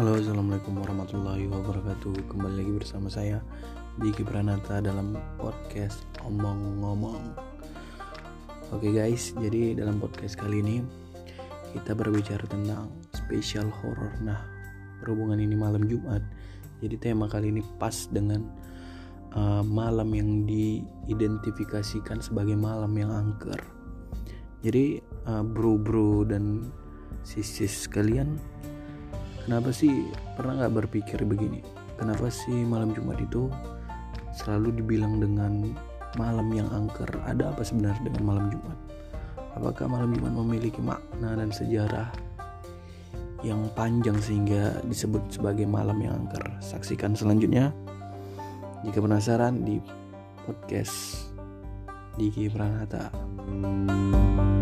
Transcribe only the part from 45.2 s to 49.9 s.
sebagai malam yang angker? Saksikan selanjutnya. Jika penasaran di